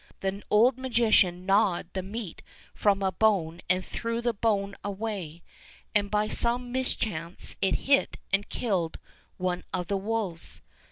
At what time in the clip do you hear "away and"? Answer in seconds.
4.83-6.09